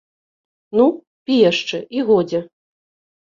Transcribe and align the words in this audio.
Ну, 0.77 0.85
пі 1.29 1.35
яшчэ, 1.51 1.77
і 1.97 2.05
годзе. 2.09 2.39